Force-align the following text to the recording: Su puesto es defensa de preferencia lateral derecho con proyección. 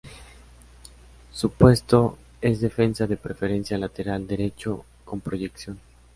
Su 1.31 1.51
puesto 1.51 2.17
es 2.41 2.59
defensa 2.59 3.05
de 3.05 3.17
preferencia 3.17 3.77
lateral 3.77 4.25
derecho 4.25 4.83
con 5.05 5.21
proyección. 5.21 5.77